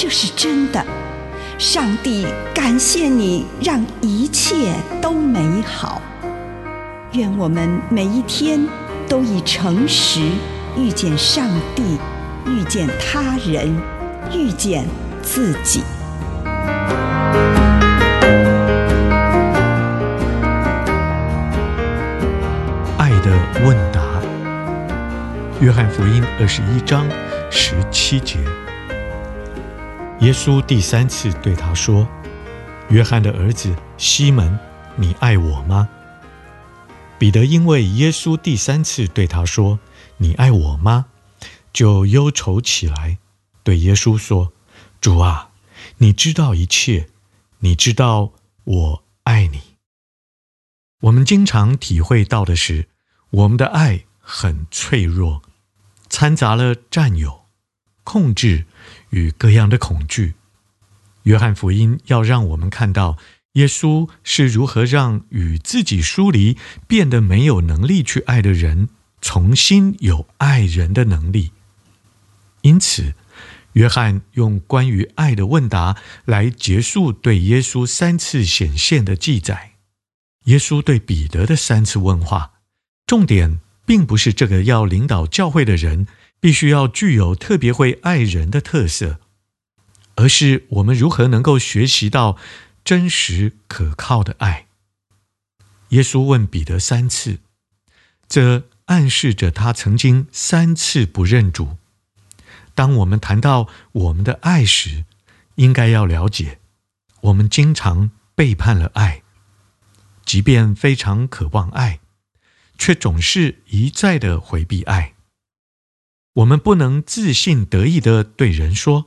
[0.00, 0.80] 这是真的。
[1.58, 6.00] 上帝感谢你，让一切都美好。
[7.14, 8.64] 愿我们每一天
[9.08, 10.20] 都以诚实
[10.76, 11.98] 遇见上帝，
[12.46, 13.76] 遇见他人，
[14.32, 14.86] 遇见
[15.20, 15.82] 自己。
[22.96, 24.00] 爱的问答，
[25.60, 27.04] 约翰福音二十一章
[27.50, 28.38] 十七节，
[30.20, 32.06] 耶稣第三次对他说
[32.90, 34.58] ：“约翰的儿子西门，
[34.96, 35.88] 你爱我吗？”
[37.20, 39.78] 彼得因为耶稣第三次对他说
[40.18, 41.06] ：“你爱我吗？”
[41.72, 43.18] 就忧愁起来，
[43.62, 44.52] 对耶稣说
[45.00, 45.50] ：“主啊，
[45.98, 47.10] 你知道一切，
[47.60, 48.32] 你知道
[48.64, 49.60] 我爱你。”
[51.02, 52.88] 我们经常体会到的是，
[53.30, 55.42] 我们的爱很脆弱，
[56.08, 57.44] 掺杂了占有、
[58.02, 58.66] 控制
[59.10, 60.34] 与各样的恐惧。
[61.24, 63.18] 约翰福音要让我们看到
[63.52, 66.56] 耶稣是如何让与自己疏离、
[66.86, 68.88] 变得没有能力去爱的人，
[69.20, 71.52] 重新有爱人的能力。
[72.62, 73.14] 因此，
[73.72, 79.72] 约翰用关于爱的问答来结束对耶稣三次显现的记载。
[80.44, 82.52] 耶稣对彼得的三次问话。
[83.06, 86.06] 重点并不是这个要领导教会的人
[86.40, 89.20] 必须要具有特别会爱人的特色，
[90.16, 92.36] 而是我们如何能够学习到
[92.84, 94.66] 真实可靠的爱。
[95.90, 97.38] 耶稣问彼得三次，
[98.28, 101.76] 这暗示着他曾经三次不认主。
[102.74, 105.04] 当我们谈到我们的爱时，
[105.56, 106.58] 应该要了解，
[107.22, 109.22] 我们经常背叛了爱，
[110.24, 112.00] 即便非常渴望爱。
[112.80, 115.14] 却总是一再的回避爱。
[116.38, 119.06] 我们不能自信得意地对人说：“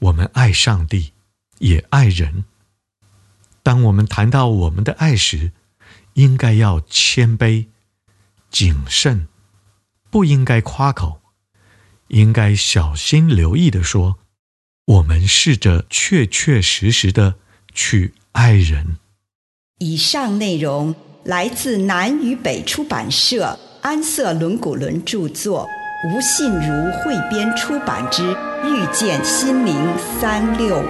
[0.00, 1.12] 我们爱上帝，
[1.60, 2.44] 也爱人。”
[3.62, 5.52] 当我们谈到我们的爱时，
[6.14, 7.68] 应该要谦卑、
[8.50, 9.28] 谨慎，
[10.10, 11.22] 不应该夸口，
[12.08, 14.18] 应该小心留意地说
[14.84, 17.36] ：“我们试着确确实实的
[17.72, 18.98] 去爱人。”
[19.78, 20.94] 以上内容。
[21.24, 25.68] 来自南与北出版社安瑟伦古伦著作，
[26.04, 28.24] 吴信如汇编出版之
[28.64, 30.82] 《遇见心灵三六五》。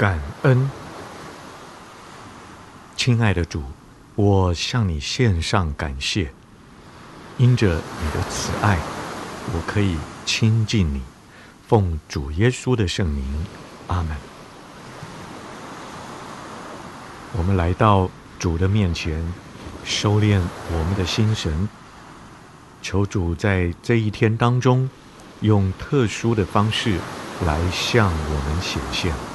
[0.00, 0.70] 感恩。
[2.96, 3.62] 亲爱的主，
[4.14, 6.32] 我向你献上感谢，
[7.36, 8.78] 因着你的慈爱，
[9.52, 11.02] 我可以亲近你。
[11.68, 13.46] 奉主耶稣的圣名，
[13.88, 14.16] 阿门。
[17.34, 19.22] 我们来到主的面前，
[19.84, 20.40] 收敛
[20.72, 21.68] 我们的心神，
[22.80, 24.88] 求主在这一天当中，
[25.40, 26.98] 用特殊的方式
[27.44, 29.29] 来向我们显现。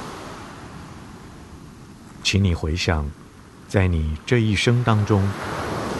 [2.26, 3.08] 请你回想，
[3.68, 5.22] 在你这一生当中，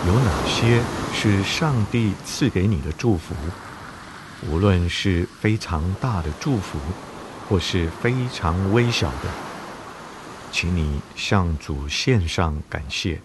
[0.09, 0.83] 有哪些
[1.15, 3.33] 是上帝赐给你的祝福？
[4.51, 6.81] 无论是非常大的祝福，
[7.49, 9.31] 或是非常微小的，
[10.51, 13.21] 请你向主献上感谢。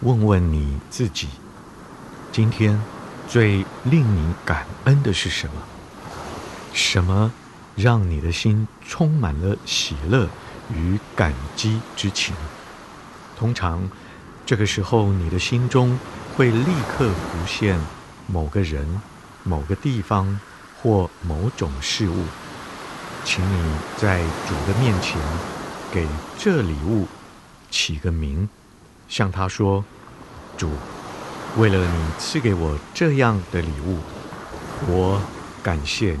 [0.00, 1.26] 问问你自己，
[2.30, 2.80] 今天
[3.26, 5.54] 最令你感恩的是什么？
[6.72, 7.32] 什么
[7.74, 10.28] 让你的心充满了喜乐
[10.72, 12.32] 与感激之情？
[13.36, 13.90] 通常
[14.46, 15.98] 这个时候，你的心中
[16.36, 16.64] 会立
[16.96, 17.80] 刻浮现
[18.28, 19.02] 某个人、
[19.42, 20.38] 某个地方
[20.80, 22.24] 或某种事物。
[23.24, 25.20] 请你在主的面前
[25.90, 26.06] 给
[26.38, 27.08] 这礼物
[27.68, 28.48] 起个名。
[29.08, 29.84] 向他说
[30.56, 30.70] ：“主，
[31.56, 33.98] 为了你赐给我这样的礼物，
[34.86, 35.20] 我
[35.62, 36.20] 感谢你。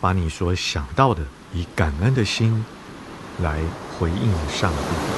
[0.00, 1.22] 把你所想到的，
[1.54, 2.64] 以感恩的心
[3.40, 3.60] 来
[3.98, 5.11] 回应上帝。”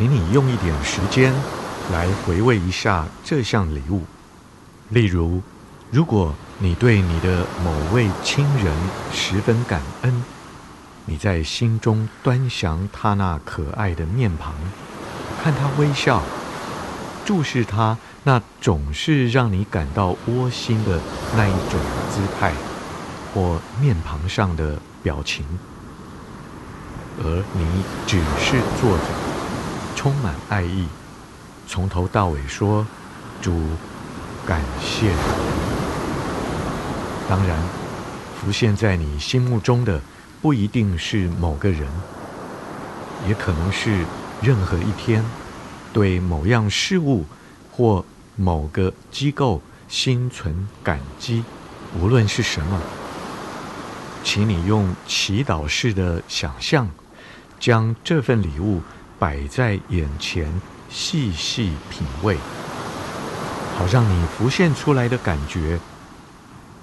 [0.00, 1.30] 请你用一点时间
[1.92, 4.04] 来回味一下这项礼物。
[4.88, 5.42] 例如，
[5.90, 8.74] 如果你对你的某位亲人
[9.12, 10.24] 十分感恩，
[11.04, 14.54] 你在心中端详他那可爱的面庞，
[15.44, 16.22] 看他微笑，
[17.26, 20.98] 注视他那总是让你感到窝心的
[21.36, 21.78] 那一种
[22.10, 22.54] 姿态
[23.34, 25.44] 或面庞上的表情，
[27.22, 27.66] 而你
[28.06, 29.29] 只是坐着。
[30.00, 30.86] 充满爱意，
[31.66, 32.86] 从头到尾说
[33.42, 33.52] ：“主，
[34.46, 35.12] 感谢。”
[37.28, 37.58] 当然，
[38.40, 40.00] 浮现在你心目中的
[40.40, 41.86] 不一定是某个人，
[43.28, 44.06] 也可能是
[44.40, 45.22] 任何一天
[45.92, 47.26] 对某样事物
[47.70, 48.02] 或
[48.36, 51.44] 某个机构心存感激，
[52.00, 52.80] 无论是什么，
[54.24, 56.88] 请你用祈祷式的想象，
[57.58, 58.80] 将这份礼物。
[59.20, 60.50] 摆在眼前，
[60.88, 62.38] 细细品味，
[63.76, 65.78] 好让你浮现出来的感觉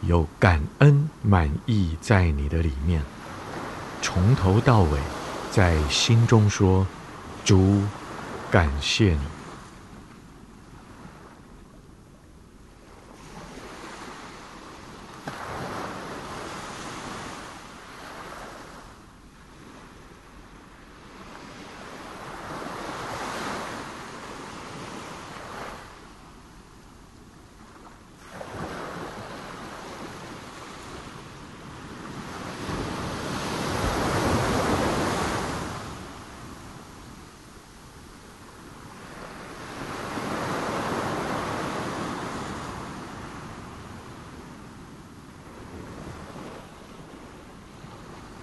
[0.01, 3.01] 有感恩、满意在你的里面，
[4.03, 4.99] 从头到尾
[5.49, 6.85] 在心中说
[7.43, 7.81] ：“主，
[8.51, 9.19] 感谢你。”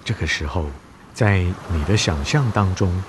[0.05, 0.67] 这个时候，
[1.15, 3.03] 在你的想象当中，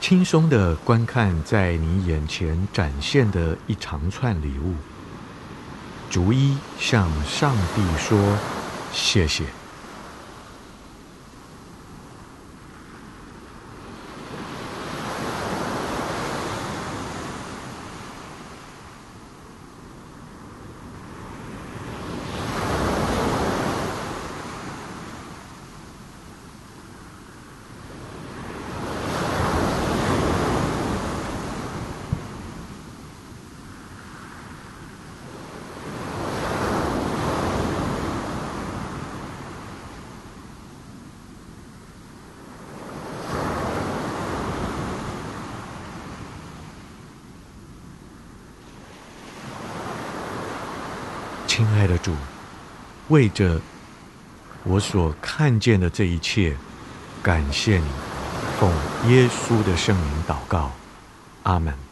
[0.00, 4.74] 轻松的观看在你眼前展现的一长串礼物，
[6.10, 8.18] 逐一向上帝说
[8.92, 9.44] 谢谢。
[51.58, 52.14] 亲爱的主，
[53.08, 53.60] 为着
[54.62, 56.56] 我所看见的这一切，
[57.20, 57.84] 感谢你，
[58.60, 58.70] 奉
[59.10, 60.70] 耶稣的圣名祷告，
[61.42, 61.87] 阿门。